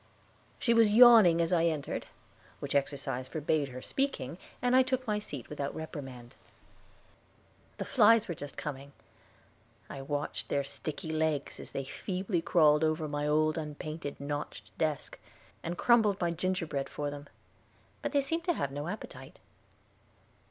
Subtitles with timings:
[0.57, 2.07] She was yawning as I entered,
[2.59, 6.33] which exercise forbade her speaking, and I took my seat without a reprimand.
[7.77, 8.93] The flies were just coming;
[9.91, 15.19] I watched their sticky legs as they feebly crawled over my old unpainted notched desk,
[15.61, 17.27] and crumbled my gingerbread for them;
[18.01, 19.39] but they seemed to have no appetite.